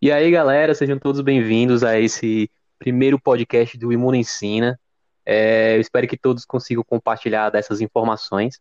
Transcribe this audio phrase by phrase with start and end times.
[0.00, 4.78] E aí, galera, sejam todos bem-vindos a esse primeiro podcast do Imuno Ensina.
[5.26, 8.60] É, eu espero que todos consigam compartilhar dessas informações.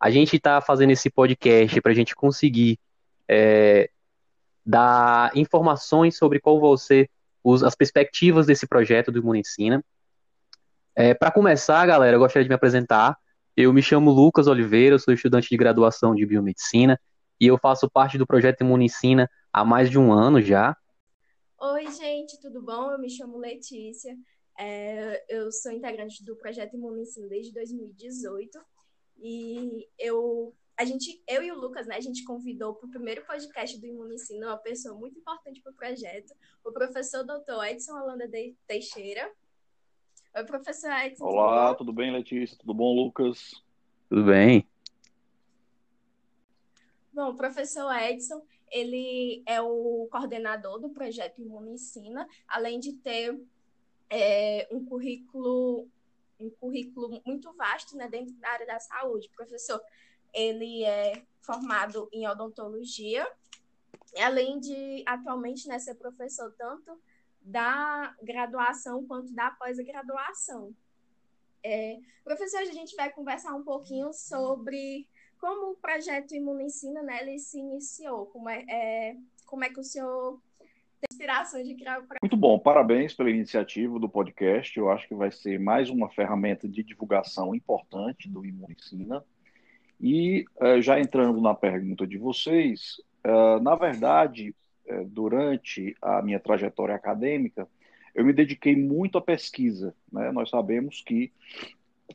[0.00, 2.78] A gente está fazendo esse podcast para a gente conseguir
[3.28, 3.90] é,
[4.64, 7.10] dar informações sobre qual vão ser
[7.44, 9.84] os, as perspectivas desse projeto do Imuno Ensina.
[10.96, 13.18] É, para começar, galera, eu gostaria de me apresentar.
[13.54, 16.98] Eu me chamo Lucas Oliveira, sou estudante de graduação de biomedicina
[17.38, 20.76] e eu faço parte do projeto Imuno Ensina há mais de um ano já.
[21.58, 22.90] Oi, gente, tudo bom?
[22.90, 24.16] Eu me chamo Letícia,
[24.58, 28.58] é, eu sou integrante do projeto Imuno Ensino desde 2018
[29.18, 33.24] e eu, a gente, eu e o Lucas, né, a gente convidou para o primeiro
[33.26, 37.64] podcast do Imuno Ensino uma pessoa muito importante para o projeto, o professor Dr.
[37.68, 39.30] Edson Holanda de Teixeira.
[40.34, 41.24] Oi, professor Edson.
[41.24, 42.56] Olá, tudo, tudo bem, Letícia?
[42.56, 43.50] Tudo bom, Lucas?
[44.08, 44.66] Tudo bem.
[47.12, 53.38] Bom, professor Edson, ele é o coordenador do projeto Imuno Ensina, além de ter
[54.08, 55.88] é, um currículo
[56.40, 59.28] um currículo muito vasto né, dentro da área da saúde.
[59.28, 59.78] O professor,
[60.32, 63.30] ele é formado em odontologia,
[64.18, 66.98] além de atualmente né, ser professor tanto
[67.42, 70.74] da graduação quanto da pós-graduação.
[71.62, 75.06] É, professor, a gente vai conversar um pouquinho sobre
[75.40, 79.80] como o projeto Imuno Ensina, né, ele se iniciou, como é, é, como é que
[79.80, 80.40] o senhor
[81.10, 82.22] inspiração de criar o projeto?
[82.22, 86.68] Muito bom, parabéns pela iniciativa do podcast, eu acho que vai ser mais uma ferramenta
[86.68, 89.24] de divulgação importante do Imuno Ensina.
[89.98, 94.54] E uh, já entrando na pergunta de vocês, uh, na verdade,
[94.86, 97.68] uh, durante a minha trajetória acadêmica,
[98.14, 99.94] eu me dediquei muito à pesquisa.
[100.10, 100.32] Né?
[100.32, 101.32] Nós sabemos que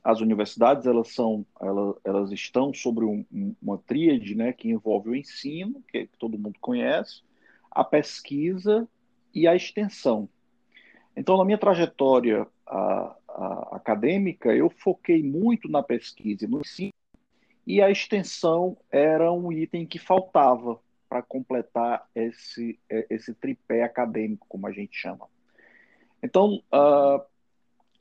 [0.04, 3.26] as universidades elas são elas, elas estão sobre um,
[3.62, 7.22] uma tríade né, que envolve o ensino, que, que todo mundo conhece,
[7.72, 8.88] a pesquisa
[9.34, 10.30] e a extensão.
[11.16, 16.94] Então, na minha trajetória a, a, acadêmica, eu foquei muito na pesquisa e no ensino,
[17.66, 24.68] e a extensão era um item que faltava para completar esse, esse tripé acadêmico, como
[24.68, 25.28] a gente chama.
[26.22, 27.24] Então, uh,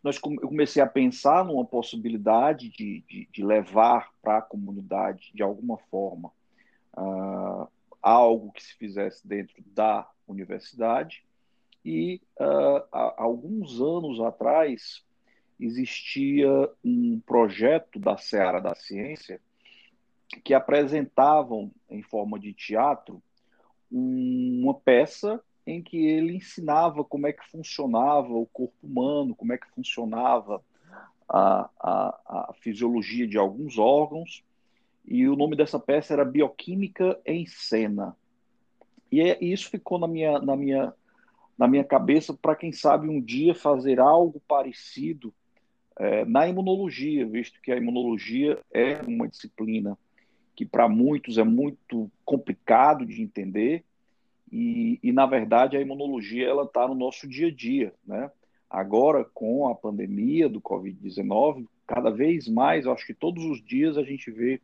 [0.05, 5.43] nós, eu comecei a pensar numa possibilidade de, de, de levar para a comunidade, de
[5.43, 6.31] alguma forma,
[6.95, 7.67] uh,
[8.03, 11.25] algo que se fizesse dentro da universidade.
[11.83, 15.03] E uh, há alguns anos atrás
[15.59, 16.51] existia
[16.85, 19.41] um projeto da Seara da Ciência
[20.45, 23.23] que apresentavam em forma de teatro
[23.91, 29.59] uma peça em que ele ensinava como é que funcionava o corpo humano, como é
[29.59, 30.63] que funcionava
[31.29, 34.45] a, a, a fisiologia de alguns órgãos,
[35.07, 38.17] e o nome dessa peça era Bioquímica em Cena.
[39.11, 40.93] E, é, isso ficou na minha, na minha,
[41.59, 45.33] na minha cabeça para quem sabe um dia fazer algo parecido
[45.99, 49.97] é, na imunologia, visto que a imunologia é uma disciplina
[50.57, 53.85] que para muitos é muito complicado de entender,
[54.57, 58.31] e, e, na verdade, a imunologia ela está no nosso dia a dia, né?
[58.71, 64.05] Agora, com a pandemia do Covid-19, cada vez mais, acho que todos os dias a
[64.05, 64.61] gente vê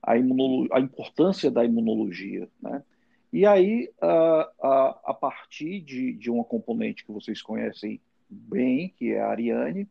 [0.00, 2.84] a, a importância da imunologia, né?
[3.32, 9.10] E aí, a, a, a partir de, de uma componente que vocês conhecem bem, que
[9.10, 9.88] é a Ariane,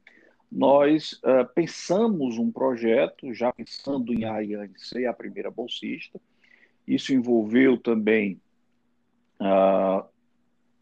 [0.49, 6.21] nós uh, pensamos um projeto, já pensando em Ariane ser a primeira bolsista.
[6.87, 8.39] Isso envolveu também
[9.41, 10.05] uh,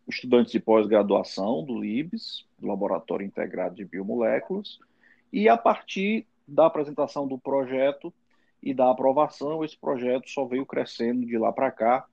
[0.08, 4.78] estudantes de pós-graduação do IBS, do Laboratório Integrado de Biomoléculas,
[5.32, 8.14] e a partir da apresentação do projeto
[8.62, 12.06] e da aprovação, esse projeto só veio crescendo de lá para cá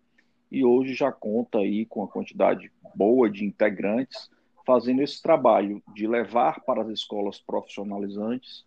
[0.50, 4.30] e hoje já conta aí com a quantidade boa de integrantes
[4.64, 8.64] fazendo esse trabalho de levar para as escolas profissionalizantes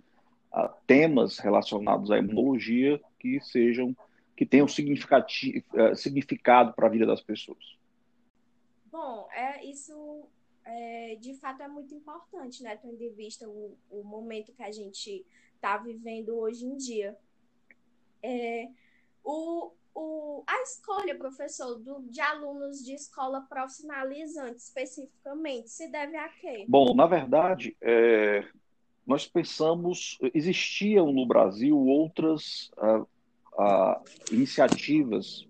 [0.53, 3.95] uh, temas relacionados à imunologia que sejam
[4.39, 7.77] que tenham uh, significado para a vida das pessoas.
[8.89, 10.23] Bom, é, isso
[10.63, 12.77] é, de fato é muito importante, né?
[12.77, 15.25] Tendo em vista o, o momento que a gente
[15.55, 17.17] está vivendo hoje em dia.
[18.23, 18.69] É,
[19.25, 26.29] o, o, a escolha, professor, do, de alunos de escola profissionalizante, especificamente, se deve a
[26.29, 26.63] quê?
[26.65, 28.47] Bom, na verdade, é,
[29.05, 33.05] nós pensamos, existiam no Brasil outras uh,
[34.31, 35.47] iniciativas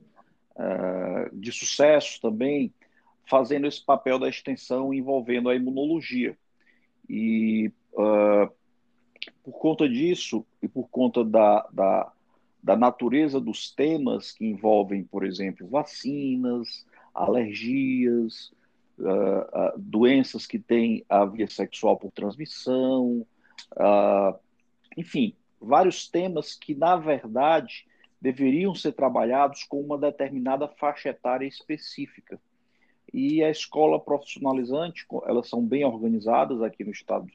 [0.55, 2.73] uh, de sucesso também,
[3.29, 6.37] fazendo esse papel da extensão envolvendo a imunologia.
[7.07, 8.51] E uh,
[9.43, 12.11] por conta disso, e por conta da, da,
[12.63, 18.51] da, natureza dos temas que envolvem, por exemplo, vacinas, alergias,
[18.97, 23.25] uh, uh, doenças que têm a via sexual por transmissão,
[23.73, 24.37] uh,
[24.97, 27.85] enfim, vários temas que, na verdade,
[28.21, 32.39] deveriam ser trabalhados com uma determinada faixa etária específica.
[33.13, 37.27] E a escola profissionalizante, elas são bem organizadas aqui no estado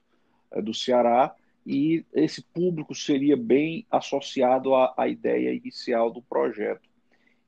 [0.52, 1.34] eh, do Ceará,
[1.66, 6.88] e esse público seria bem associado à, à ideia inicial do projeto.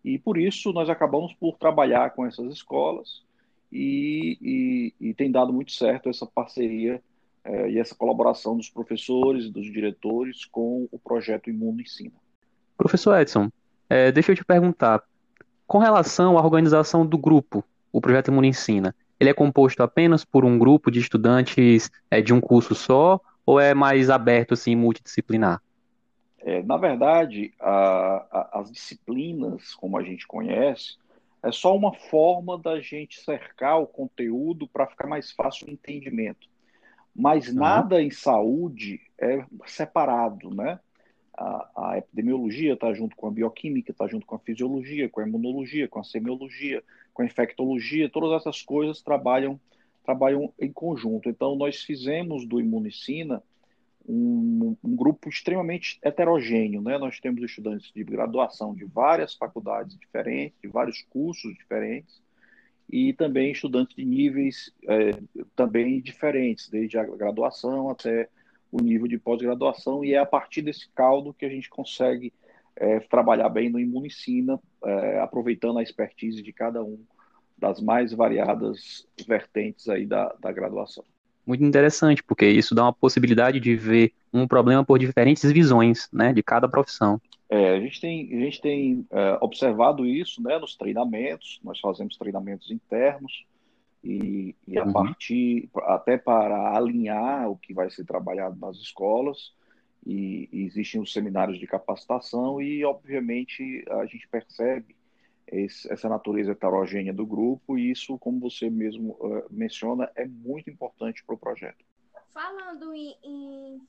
[0.03, 3.23] E por isso nós acabamos por trabalhar com essas escolas
[3.71, 4.39] e,
[5.01, 7.03] e, e tem dado muito certo essa parceria
[7.45, 12.26] é, e essa colaboração dos professores, dos diretores com o projeto Imuno Ensina.
[12.77, 13.51] Professor Edson,
[13.89, 15.03] é, deixa eu te perguntar,
[15.67, 20.45] com relação à organização do grupo, o projeto Imuno Ensina, ele é composto apenas por
[20.45, 25.63] um grupo de estudantes é, de um curso só ou é mais aberto, assim, multidisciplinar?
[26.39, 30.97] É, na verdade, a, a, as disciplinas, como a gente conhece,
[31.43, 36.49] é só uma forma da gente cercar o conteúdo para ficar mais fácil o entendimento.
[37.15, 37.55] Mas uhum.
[37.55, 40.79] nada em saúde é separado, né?
[41.37, 45.29] A, a epidemiologia está junto com a bioquímica, está junto com a fisiologia, com a
[45.29, 49.61] imunologia, com a semiologia, com a infectologia, todas essas coisas trabalham
[50.07, 51.29] trabalham em conjunto.
[51.29, 53.43] Então, nós fizemos do Imunicina
[54.09, 56.81] um, um, grupo extremamente heterogêneo.
[56.81, 56.97] Né?
[56.97, 62.23] Nós temos estudantes de graduação de várias faculdades diferentes, de vários cursos diferentes,
[62.89, 65.11] e também estudantes de níveis é,
[65.57, 68.29] também diferentes, desde a graduação até
[68.77, 72.33] o nível de pós-graduação, e é a partir desse caldo que a gente consegue
[72.77, 76.99] é, trabalhar bem no Imunicina, é, aproveitando a expertise de cada um
[77.57, 81.05] das mais variadas vertentes aí da, da graduação
[81.47, 86.33] muito interessante, porque isso dá uma possibilidade de ver um problema por diferentes visões, né,
[86.33, 87.21] de cada profissão.
[87.49, 92.17] É, a gente tem, a gente tem é, observado isso, né, nos treinamentos, nós fazemos
[92.17, 93.45] treinamentos internos,
[94.07, 94.93] e, e a uhum.
[94.93, 99.53] partir, até para alinhar o que vai ser trabalhado nas escolas,
[100.07, 104.95] e, e existem os seminários de capacitação, e obviamente a gente percebe
[105.49, 110.71] esse, essa natureza heterogênea do grupo, e isso, como você mesmo uh, menciona, é muito
[110.71, 111.85] importante para o projeto.
[112.33, 113.81] Falando em, em,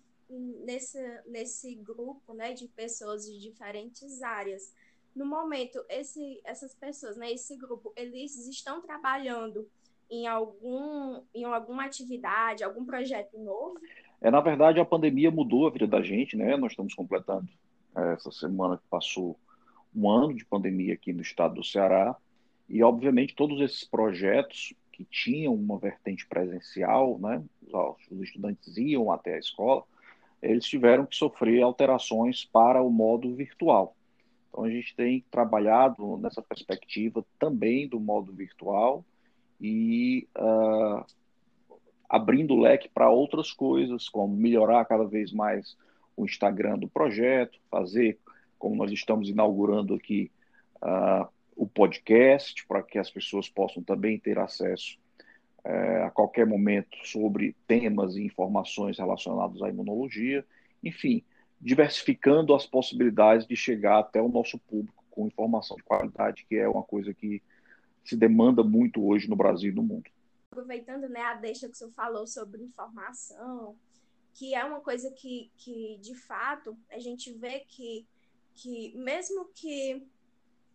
[0.66, 4.74] nesse, nesse grupo né, de pessoas de diferentes áreas,
[5.16, 9.70] no momento, esse, essas pessoas, né, esse grupo, eles estão trabalhando
[10.10, 13.80] em, algum, em alguma atividade, algum projeto novo?
[14.22, 16.58] É, na verdade, a pandemia mudou a vida da gente, né?
[16.58, 17.48] Nós estamos completando
[17.96, 19.38] é, essa semana que passou
[19.96, 22.16] um ano de pandemia aqui no estado do Ceará,
[22.70, 27.44] e obviamente todos esses projetos que tinham uma vertente presencial, né,
[28.12, 29.84] os estudantes iam até a escola,
[30.42, 33.96] eles tiveram que sofrer alterações para o modo virtual.
[34.50, 39.06] Então a gente tem trabalhado nessa perspectiva também do modo virtual
[39.60, 41.04] e uh,
[42.10, 45.78] abrindo o leque para outras coisas, como melhorar cada vez mais
[46.16, 48.18] o Instagram do projeto, fazer
[48.58, 50.32] como nós estamos inaugurando aqui
[50.82, 54.98] uh, o podcast, para que as pessoas possam também ter acesso
[55.66, 60.46] uh, a qualquer momento sobre temas e informações relacionados à imunologia,
[60.84, 61.24] enfim,
[61.60, 66.68] diversificando as possibilidades de chegar até o nosso público com informação de qualidade, que é
[66.68, 67.42] uma coisa que
[68.08, 70.10] se demanda muito hoje no Brasil e no mundo.
[70.50, 73.76] Aproveitando né, a deixa que o senhor falou sobre informação,
[74.34, 78.06] que é uma coisa que, que de fato, a gente vê que
[78.56, 80.04] que mesmo que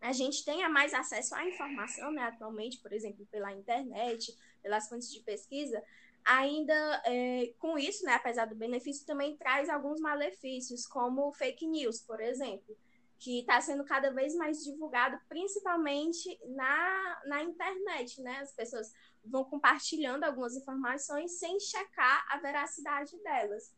[0.00, 5.12] a gente tenha mais acesso à informação, né, atualmente, por exemplo, pela internet, pelas fontes
[5.12, 5.82] de pesquisa,
[6.24, 12.00] ainda é, com isso, né, apesar do benefício, também traz alguns malefícios, como fake news,
[12.00, 12.76] por exemplo,
[13.22, 18.40] que está sendo cada vez mais divulgado, principalmente na, na internet, né?
[18.40, 18.92] As pessoas
[19.24, 23.72] vão compartilhando algumas informações sem checar a veracidade delas.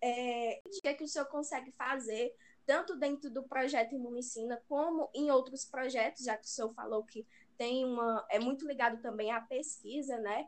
[0.00, 5.10] É, o que, é que o senhor consegue fazer tanto dentro do projeto Imunicina como
[5.12, 7.26] em outros projetos, já que o senhor falou que
[7.58, 10.46] tem uma é muito ligado também à pesquisa, né?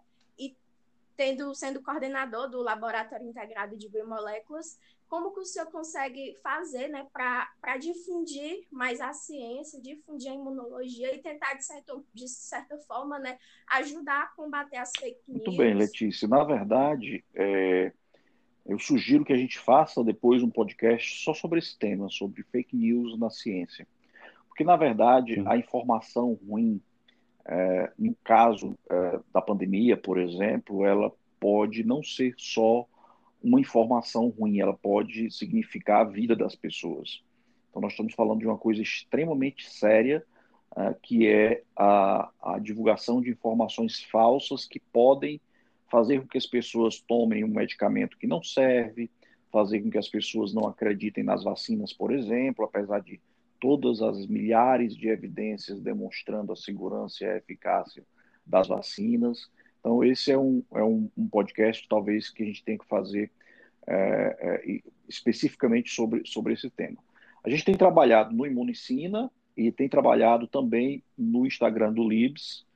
[1.17, 7.07] Tendo sendo coordenador do laboratório integrado de biomoléculas, como que o senhor consegue fazer, né,
[7.13, 13.19] para difundir mais a ciência, difundir a imunologia e tentar de certa, de certa forma,
[13.19, 15.45] né, ajudar a combater as fake news?
[15.45, 16.29] Muito bem, Letícia.
[16.29, 17.93] Na verdade, é
[18.69, 22.77] eu sugiro que a gente faça depois um podcast só sobre esse tema, sobre fake
[22.77, 23.87] news na ciência.
[24.49, 25.45] Porque, na verdade, Sim.
[25.47, 26.83] a informação ruim,
[27.49, 32.87] é, no caso é, da pandemia, por exemplo, ela pode não ser só
[33.43, 37.23] uma informação ruim, ela pode significar a vida das pessoas.
[37.71, 40.25] Então, nós estamos falando de uma coisa extremamente séria
[40.73, 45.41] uh, que é a, a divulgação de informações falsas que podem
[45.89, 49.11] fazer com que as pessoas tomem um medicamento que não serve,
[49.53, 53.21] fazer com que as pessoas não acreditem nas vacinas, por exemplo, apesar de
[53.61, 58.05] todas as milhares de evidências demonstrando a segurança e a eficácia
[58.47, 59.51] das vacinas.
[59.81, 63.31] Então, esse é um, é um, um podcast, talvez, que a gente tem que fazer
[63.87, 66.99] é, é, especificamente sobre, sobre esse tema.
[67.45, 72.67] A gente tem trabalhado no Imunicina e tem trabalhado também no Instagram do Libs,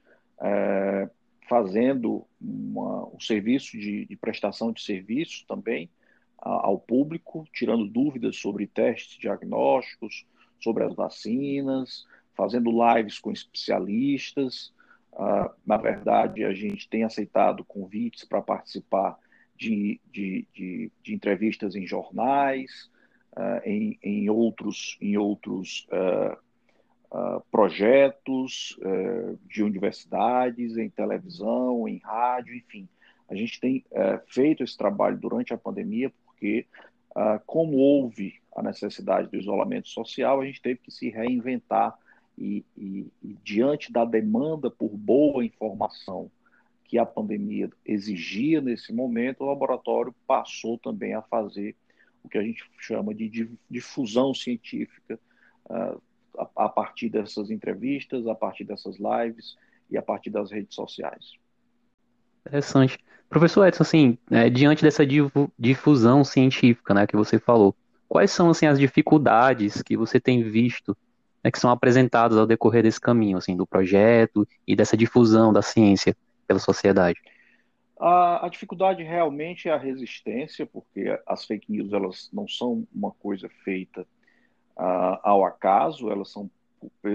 [0.41, 1.11] é,
[1.49, 5.91] fazendo uma, um serviço de, de, prestação de serviço também
[6.39, 10.25] a, ao público, tirando dúvidas sobre testes diagnósticos,
[10.61, 14.73] sobre as vacinas, fazendo lives com especialistas.
[15.13, 19.19] Uh, na verdade, a gente tem aceitado convites para participar
[19.57, 22.91] de, de, de, de, entrevistas em jornais,
[23.37, 26.37] uh, em, em, outros, em outros uh,
[27.51, 28.79] projetos
[29.49, 32.89] de universidades, em televisão, em rádio, enfim.
[33.29, 33.85] A gente tem
[34.29, 36.67] feito esse trabalho durante a pandemia porque,
[37.47, 41.97] como houve a necessidade do isolamento social, a gente teve que se reinventar
[42.39, 46.31] e, e, e, diante da demanda por boa informação
[46.85, 51.77] que a pandemia exigia nesse momento, o laboratório passou também a fazer
[52.25, 55.19] o que a gente chama de difusão científica
[55.67, 56.03] uh,
[56.37, 59.57] a, a, partir dessas entrevistas, a partir dessas lives
[59.91, 61.35] e a partir das redes sociais.
[62.47, 62.99] Interessante.
[63.29, 65.05] Professor Edson, assim, é, diante dessa
[65.59, 67.75] difusão científica né, que você falou,
[68.09, 70.97] quais são assim, as dificuldades que você tem visto
[71.43, 75.63] né, que são apresentadas ao decorrer desse caminho, assim, do projeto e dessa difusão da
[75.63, 76.17] ciência
[76.47, 77.21] pela sociedade?
[77.99, 83.11] A, a, dificuldade realmente é a resistência, porque as fake news elas não são uma
[83.11, 84.03] coisa feita
[84.77, 86.51] uh, ao acaso, elas são,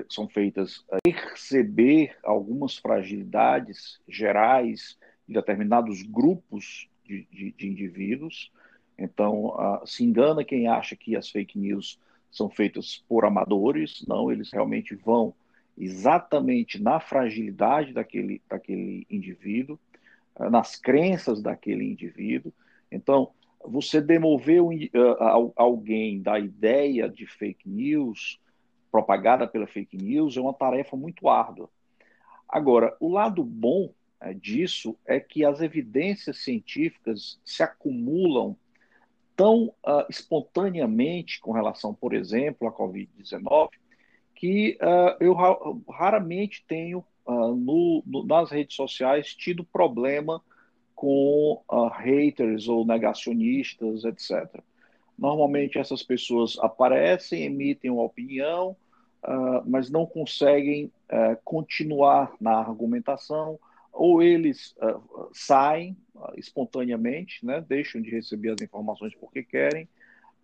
[0.10, 8.51] são feitas a perceber algumas fragilidades gerais de determinados grupos de, de, de indivíduos.
[8.98, 12.00] Então, uh, se engana quem acha que as fake news
[12.32, 15.34] são feitas por amadores, não, eles realmente vão
[15.77, 19.79] exatamente na fragilidade daquele, daquele indivíduo,
[20.38, 22.53] eh, nas crenças daquele indivíduo.
[22.91, 23.32] Então,
[23.63, 28.39] você demover uh, alguém da ideia de fake news,
[28.91, 31.70] propagada pela fake news, é uma tarefa muito árdua.
[32.48, 33.91] Agora, o lado bom
[34.40, 38.58] disso é que as evidências científicas se acumulam
[39.36, 43.70] tão uh, espontaneamente com relação, por exemplo, à Covid-19,
[44.34, 45.56] que uh, eu ra
[45.90, 50.42] raramente tenho uh, no, no, nas redes sociais tido problema
[50.96, 51.62] com
[51.98, 54.62] haters ou negacionistas, etc.
[55.20, 58.78] Normalmente essas pessoas aparecem, emitem uma opinião,
[59.66, 60.90] mas não conseguem
[61.44, 63.60] continuar na argumentação,
[63.96, 64.75] ou eles
[65.32, 69.88] saem ah, espontaneamente, né, deixam de receber as informações porque querem.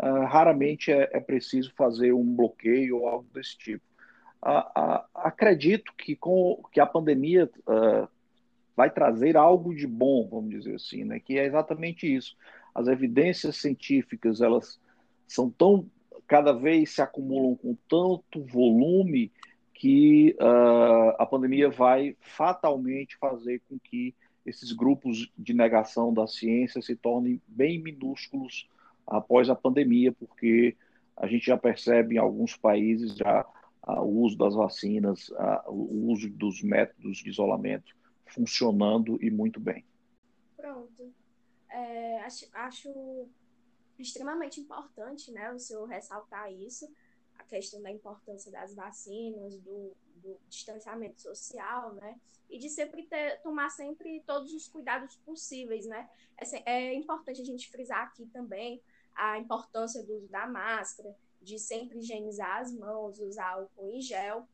[0.02, 3.84] Uh, raramente é, é, preciso fazer um bloqueio ou algo desse tipo.
[4.42, 7.48] Uh, uh, acredito que com que a pandemia
[8.76, 12.36] vai trazer algo de bom, vamos dizer assim, né, que é exatamente isso.
[12.74, 14.80] As evidências científicas elas
[15.28, 15.86] são tão
[16.28, 19.32] cada vez se acumulam com tanto volume
[19.82, 20.36] que
[21.18, 24.14] a pandemia vai fatalmente fazer com que
[24.46, 28.70] esses grupos de negação da ciência se tornem bem minúsculos
[29.08, 30.78] após a pandemia, porque
[31.18, 33.44] a gente já percebe em alguns países já
[33.88, 35.32] o uso das vacinas,
[35.66, 37.96] o uso dos métodos de isolamento
[38.28, 39.84] funcionando e muito bem.
[40.58, 41.12] Pronto.
[41.72, 43.28] É, acho, acho
[43.98, 46.88] extremamente importante né, o senhor ressaltar isso,
[47.52, 52.18] questão da importância das vacinas, do, do distanciamento social, né?
[52.50, 56.10] E de sempre ter, tomar sempre todos os cuidados possíveis, né?
[56.38, 58.82] É, é importante a gente frisar aqui também
[59.14, 64.48] a importância do uso da máscara, de sempre higienizar as mãos, usar álcool em gel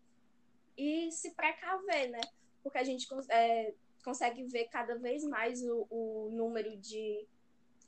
[0.75, 2.21] e se precaver, né?
[2.63, 3.73] Porque a gente é,
[4.03, 7.27] consegue ver cada vez mais o, o número de,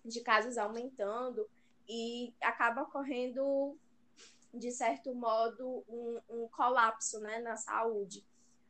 [0.05, 1.49] de casos aumentando
[1.87, 3.75] e acaba ocorrendo
[4.53, 8.25] de certo modo, um, um colapso né, na saúde,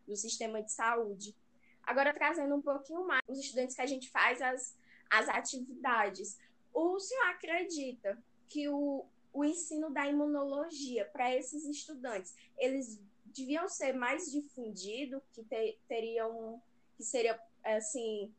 [0.07, 1.35] no sistema de saúde.
[1.83, 4.77] Agora, trazendo um pouquinho mais os estudantes que a gente faz as,
[5.09, 6.37] as atividades.
[6.73, 13.93] O senhor acredita que o, o ensino da imunologia para esses estudantes, eles deviam ser
[13.93, 16.61] mais difundido, que ter, teriam,
[16.95, 18.33] que seria assim,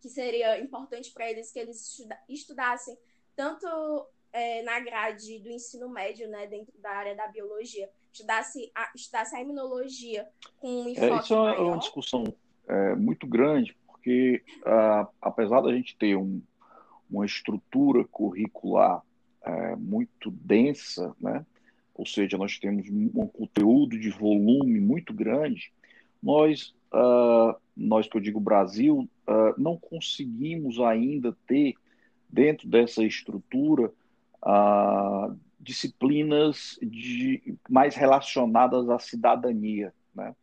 [0.00, 2.98] que seria importante para eles que eles estuda, estudassem
[3.36, 3.66] tanto
[4.32, 9.36] é, na grade do ensino médio, né, dentro da área da biologia, estudasse a, estudasse
[9.36, 10.26] a imunologia
[10.58, 11.56] com um enfoque é, Isso maior?
[11.56, 12.34] é uma discussão
[12.68, 16.42] é, muito grande, porque uh, apesar da gente ter um,
[17.10, 19.02] uma estrutura curricular
[19.44, 21.44] é, muito densa, né?
[21.94, 25.72] ou seja, nós temos um conteúdo de volume muito grande,
[26.22, 31.74] nós, uh, nós que eu digo Brasil, uh, não conseguimos ainda ter
[32.28, 33.92] dentro dessa estrutura
[34.42, 39.92] uh, disciplinas de, mais relacionadas à cidadania.
[40.14, 40.34] Né?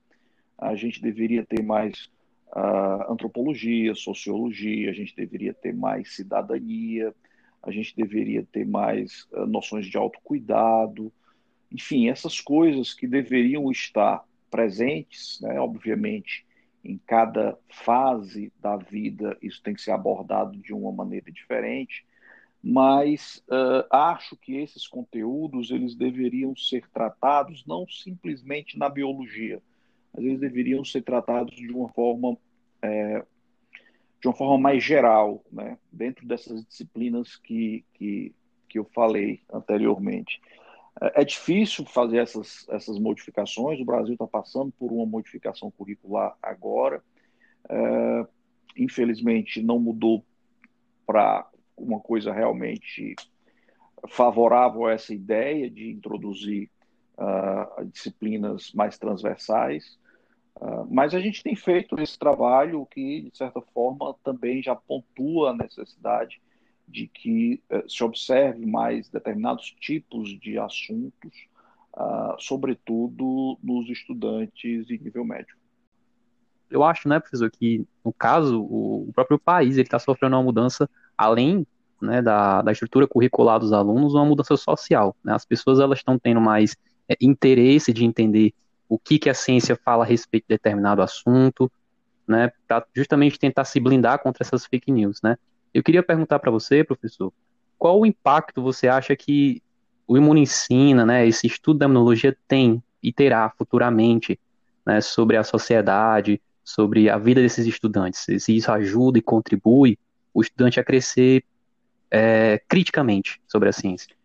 [0.58, 2.10] A gente deveria ter mais
[2.56, 7.14] uh, antropologia, sociologia, a gente deveria ter mais cidadania,
[7.62, 11.12] a gente deveria ter mais uh, noções de autocuidado,
[11.72, 16.46] enfim, essas coisas que deveriam estar presentes, né, obviamente,
[16.84, 22.06] em cada fase da vida, isso tem que ser abordado de uma maneira diferente,
[22.62, 29.62] mas uh, acho que esses conteúdos eles deveriam ser tratados não simplesmente na biologia,
[30.14, 32.38] mas eles deveriam ser tratados de uma forma
[32.82, 33.24] é,
[34.22, 38.36] de uma forma mais geral, né, dentro dessas disciplinas que, que,
[38.68, 40.42] que eu falei anteriormente.
[41.02, 46.36] É, é difícil fazer essas, essas modificações, o Brasil está passando por uma modificação curricular
[46.42, 47.02] agora,
[47.70, 48.28] é,
[48.78, 50.26] infelizmente não mudou
[51.06, 51.50] para
[51.80, 53.16] uma coisa realmente
[54.08, 56.70] favorável a essa ideia de introduzir
[57.18, 60.00] uh, disciplinas mais transversais,
[60.56, 65.52] uh, mas a gente tem feito esse trabalho que, de certa forma, também já pontua
[65.52, 66.42] a necessidade
[66.88, 71.50] de que uh, se observe mais determinados tipos de assuntos,
[72.38, 75.58] sobretudo nos estudantes de nível médio.
[76.70, 80.90] Eu acho, né, professor, que no caso o próprio país ele está sofrendo uma mudança
[81.20, 81.68] além
[82.02, 85.14] né, da, da estrutura curricular dos alunos, uma mudança social.
[85.22, 85.34] Né?
[85.34, 86.78] As pessoas elas estão tendo mais
[87.10, 88.54] é, interesse de entender
[88.88, 91.70] o que, que a ciência fala a respeito de determinado assunto,
[92.26, 95.20] né, para justamente tentar se blindar contra essas fake news.
[95.22, 95.36] Né?
[95.74, 97.34] Eu queria perguntar para você, professor,
[97.78, 99.62] qual o impacto você acha que
[100.08, 104.40] o imunicina, né, esse estudo da imunologia tem e terá futuramente
[104.86, 108.26] né, sobre a sociedade, sobre a vida desses estudantes?
[108.42, 110.00] Se isso ajuda e contribui
[110.40, 111.44] o estudante a crescer
[112.10, 114.16] é, criticamente sobre a ciência.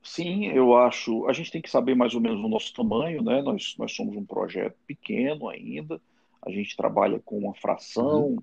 [0.00, 1.26] Sim, eu acho.
[1.26, 3.42] A gente tem que saber mais ou menos o nosso tamanho, né?
[3.42, 6.00] Nós, nós somos um projeto pequeno ainda.
[6.40, 8.38] A gente trabalha com uma fração uhum.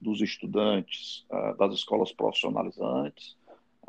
[0.00, 3.36] dos estudantes uh, das escolas profissionalizantes.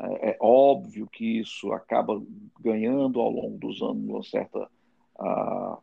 [0.00, 2.22] É, é, óbvio que isso acaba
[2.60, 4.70] ganhando ao longo dos anos uma certa
[5.18, 5.82] uh,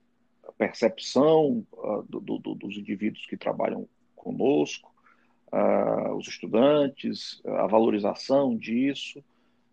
[0.58, 4.95] percepção uh, do, do, dos indivíduos que trabalham conosco
[5.56, 9.24] uh, os estudantes, a valorização disso.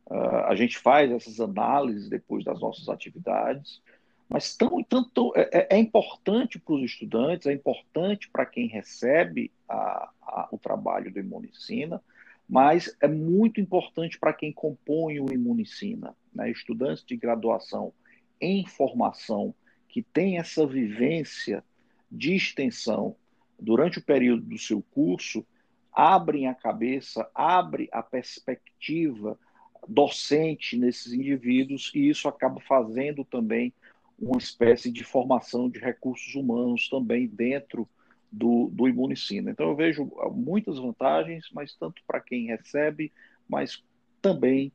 [0.07, 3.83] Uh, a gente faz essas análises depois das nossas atividades,
[4.29, 9.51] mas tão, tanto, é, é, é importante para os estudantes, é importante para quem recebe
[9.69, 12.01] a, a, o trabalho do Imunicina,
[12.49, 16.51] mas é muito importante para quem compõe o Imunicina, né?
[16.51, 17.93] estudantes de graduação
[18.41, 19.55] em formação
[19.89, 21.63] que têm essa vivência
[22.11, 23.15] de extensão
[23.59, 25.47] durante o período do seu curso,
[25.93, 29.39] abrem a cabeça, abre a perspectiva
[29.87, 33.73] docente nesses indivíduos e isso acaba fazendo também
[34.19, 37.89] uma espécie de formação de recursos humanos também dentro
[38.31, 39.51] do, do imunicina.
[39.51, 43.13] Então eu vejo muitas vantagens, mas tanto para quem recebe,
[43.49, 43.83] mas
[44.21, 44.73] também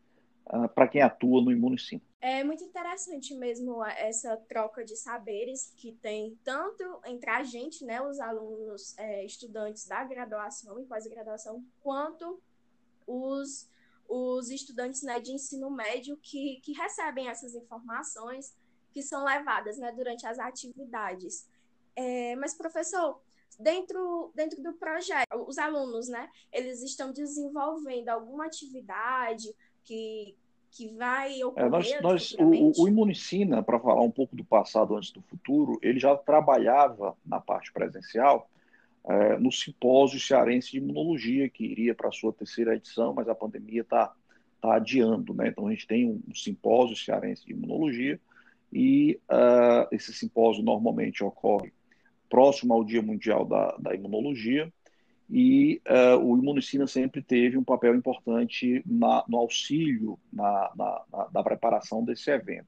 [0.48, 2.02] uh, para quem atua no imunicina.
[2.20, 8.02] É muito interessante mesmo essa troca de saberes que tem tanto entre a gente, né,
[8.02, 12.42] os alunos, é, estudantes da graduação e pós-graduação, quanto
[13.06, 13.70] os,
[14.10, 18.56] os estudantes né, de ensino médio que, que recebem essas informações
[18.92, 21.48] que são levadas né, durante as atividades.
[21.96, 23.22] É, mas, professor,
[23.60, 30.36] dentro, dentro do projeto, os alunos, né, eles estão desenvolvendo alguma atividade que,
[30.72, 34.96] que vai ocorrer é, nós, nós, o, o Imunicina, para falar um pouco do passado
[34.96, 38.50] antes do futuro, ele já trabalhava na parte presencial
[39.08, 43.36] é, no simpósio cearense de imunologia, que iria para a sua terceira edição, mas a
[43.36, 44.14] pandemia está
[44.62, 45.34] tá adiando.
[45.34, 45.48] Né?
[45.48, 48.20] Então a gente tem um, um simpósio cearense de imunologia,
[48.72, 51.72] e uh, esse simpósio normalmente ocorre
[52.30, 54.72] próximo ao Dia Mundial da, da Imunologia,
[55.30, 61.28] e uh, o Imunicina sempre teve um papel importante na, no auxílio na, na, na,
[61.34, 62.68] na, preparação desse evento.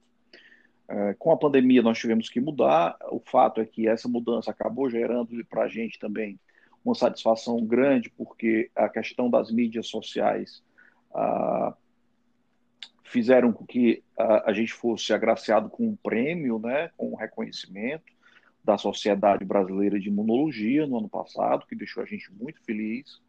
[0.88, 4.90] Uh, com a pandemia nós tivemos que mudar, o fato é que essa mudança acabou
[4.90, 6.38] gerando para a gente também
[6.84, 10.62] uma satisfação grande, porque a questão das mídias sociais
[11.12, 11.74] uh,
[13.04, 18.19] fizeram com que a, a gente fosse agraciado com um prêmio, né, com um reconhecimento
[18.62, 23.20] da Sociedade Brasileira de Imunologia no ano passado, que deixou a gente muito feliz.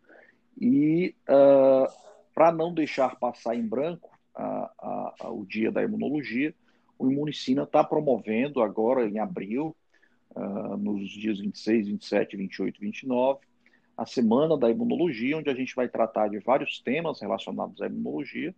[0.59, 1.91] E uh,
[2.33, 6.53] para não deixar passar em branco a, a, o Dia da Imunologia,
[6.97, 9.75] o Imunicina está promovendo agora em abril,
[10.35, 13.39] uh, nos dias 26, 27, 28 e 29,
[13.97, 18.53] a Semana da Imunologia, onde a gente vai tratar de vários temas relacionados à imunologia.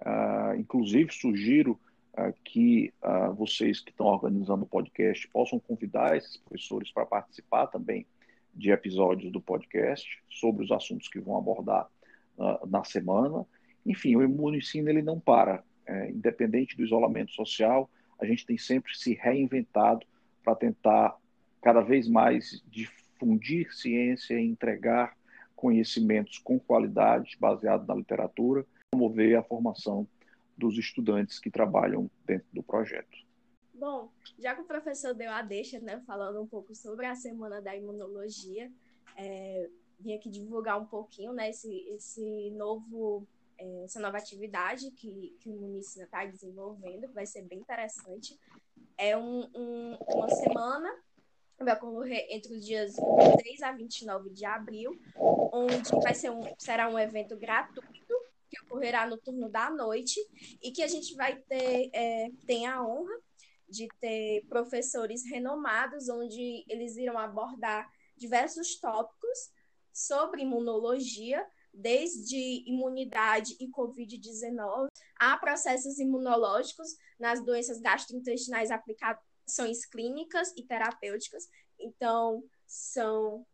[0.00, 1.78] Uh, inclusive, sugiro
[2.18, 7.66] uh, que uh, vocês que estão organizando o podcast possam convidar esses professores para participar
[7.68, 8.06] também
[8.54, 11.88] de episódios do podcast sobre os assuntos que vão abordar
[12.68, 13.46] na semana.
[13.84, 15.62] Enfim, o imunicínio ele não para.
[15.86, 20.04] É, independente do isolamento social, a gente tem sempre se reinventado
[20.42, 21.16] para tentar
[21.62, 25.16] cada vez mais difundir ciência e entregar
[25.54, 30.06] conhecimentos com qualidade, baseado na literatura, promover a formação
[30.56, 33.16] dos estudantes que trabalham dentro do projeto.
[33.74, 37.60] Bom, já que o professor deu a deixa, né, falando um pouco sobre a Semana
[37.60, 38.72] da Imunologia,
[39.16, 39.68] é,
[40.00, 43.26] vim aqui divulgar um pouquinho né, esse, esse novo,
[43.58, 48.38] é, essa nova atividade que, que o Municina está desenvolvendo, que vai ser bem interessante.
[48.96, 50.90] É um, um, uma semana
[51.58, 56.88] vai ocorrer entre os dias 23 a 29 de abril, onde vai ser um, será
[56.88, 58.15] um evento gratuito
[58.56, 60.18] que ocorrerá no turno da noite
[60.62, 63.14] e que a gente vai ter é, tem a honra
[63.68, 69.50] de ter professores renomados, onde eles irão abordar diversos tópicos
[69.92, 74.88] sobre imunologia, desde imunidade e Covid-19
[75.18, 76.88] a processos imunológicos
[77.18, 81.44] nas doenças gastrointestinais, aplicações clínicas e terapêuticas.
[81.78, 83.46] Então, são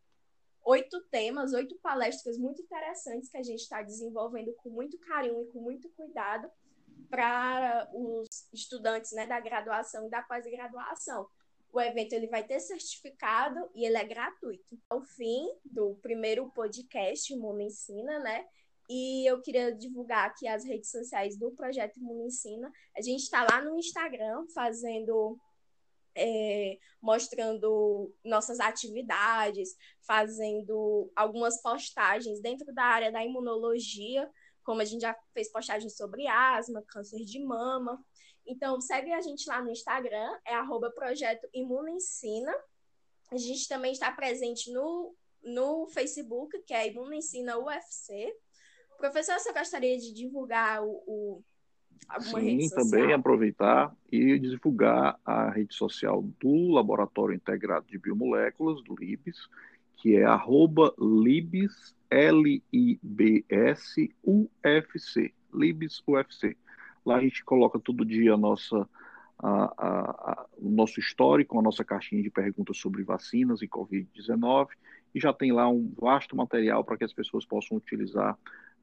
[0.64, 5.46] oito temas, oito palestras muito interessantes que a gente está desenvolvendo com muito carinho e
[5.46, 6.51] com muito cuidado
[7.11, 11.27] para os estudantes né, da graduação e da pós-graduação.
[11.72, 14.79] O evento ele vai ter certificado e ele é gratuito.
[14.90, 18.46] É o fim do primeiro podcast Mundo Ensina, né?
[18.90, 22.70] E eu queria divulgar aqui as redes sociais do projeto Mundo Ensina.
[22.96, 25.38] A gente está lá no Instagram fazendo
[26.14, 34.31] é, mostrando nossas atividades, fazendo algumas postagens dentro da área da imunologia,
[34.62, 38.03] como a gente já fez postagens sobre asma, câncer de mama.
[38.46, 41.48] Então, segue a gente lá no Instagram, é arroba projeto.
[43.31, 48.35] A gente também está presente no, no Facebook, que é Ensina UFC.
[48.98, 51.44] Professor, você gostaria de divulgar o, o
[52.09, 58.95] alguma Sim, também aproveitar e divulgar a rede social do Laboratório Integrado de Biomoléculas, do
[58.95, 59.49] LIBS,
[59.97, 66.57] que é arroba LIBS, L-I-B-S, U-F-C, LIBS UFC.
[67.05, 68.88] Lá a gente coloca todo dia a nossa,
[69.38, 74.69] a, a, a, o nosso histórico, a nossa caixinha de perguntas sobre vacinas e Covid-19,
[75.15, 78.38] e já tem lá um vasto material para que as pessoas possam utilizar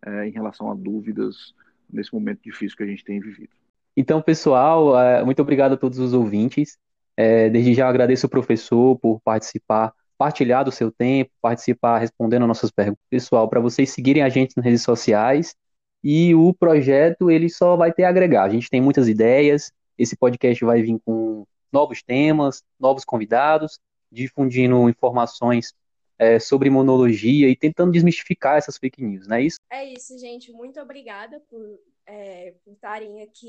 [0.06, 1.54] é, em relação a dúvidas
[1.92, 3.50] nesse momento difícil que a gente tem vivido.
[3.96, 6.78] Então, pessoal, é, muito obrigado a todos os ouvintes.
[7.18, 12.72] É, desde já agradeço o professor por participar, partilhar do seu tempo, participar respondendo nossas
[12.72, 13.04] perguntas.
[13.10, 15.56] Pessoal, para vocês seguirem a gente nas redes sociais
[16.04, 18.44] e o projeto ele só vai ter a agregar.
[18.44, 19.72] A gente tem muitas ideias.
[19.98, 23.80] Esse podcast vai vir com novos temas, novos convidados,
[24.12, 25.74] difundindo informações
[26.20, 29.58] é, sobre imunologia e tentando desmistificar essas fake news, não é isso?
[29.72, 30.52] É isso, gente.
[30.52, 33.48] Muito obrigada por, é, estarem aqui